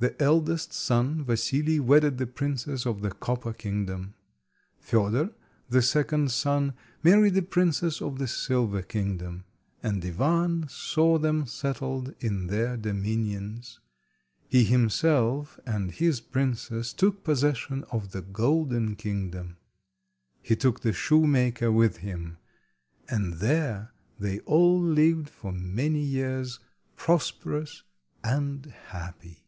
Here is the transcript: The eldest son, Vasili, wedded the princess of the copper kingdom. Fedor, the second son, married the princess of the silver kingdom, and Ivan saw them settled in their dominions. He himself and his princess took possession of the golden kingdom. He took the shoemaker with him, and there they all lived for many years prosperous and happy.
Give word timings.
The 0.00 0.14
eldest 0.22 0.72
son, 0.72 1.24
Vasili, 1.24 1.80
wedded 1.80 2.18
the 2.18 2.26
princess 2.28 2.86
of 2.86 3.02
the 3.02 3.10
copper 3.10 3.52
kingdom. 3.52 4.14
Fedor, 4.78 5.30
the 5.68 5.82
second 5.82 6.30
son, 6.30 6.74
married 7.02 7.34
the 7.34 7.42
princess 7.42 8.00
of 8.00 8.20
the 8.20 8.28
silver 8.28 8.80
kingdom, 8.82 9.42
and 9.82 10.04
Ivan 10.04 10.68
saw 10.68 11.18
them 11.18 11.46
settled 11.46 12.14
in 12.20 12.46
their 12.46 12.76
dominions. 12.76 13.80
He 14.46 14.62
himself 14.62 15.58
and 15.66 15.90
his 15.90 16.20
princess 16.20 16.92
took 16.92 17.24
possession 17.24 17.82
of 17.90 18.12
the 18.12 18.22
golden 18.22 18.94
kingdom. 18.94 19.56
He 20.40 20.54
took 20.54 20.78
the 20.82 20.92
shoemaker 20.92 21.72
with 21.72 21.96
him, 21.96 22.38
and 23.08 23.38
there 23.40 23.90
they 24.16 24.38
all 24.42 24.80
lived 24.80 25.28
for 25.28 25.50
many 25.50 26.02
years 26.04 26.60
prosperous 26.94 27.82
and 28.22 28.66
happy. 28.66 29.46